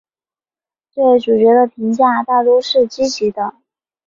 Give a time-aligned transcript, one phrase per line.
[0.95, 3.53] 对主角的评价大都是积极的。